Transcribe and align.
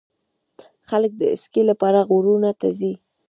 خلک 0.89 1.11
د 1.17 1.21
اسکی 1.33 1.63
لپاره 1.69 1.99
غرونو 2.09 2.51
ته 2.59 2.67
ځي. 2.79 2.93